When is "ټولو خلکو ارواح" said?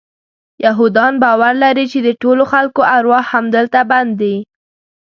2.21-3.23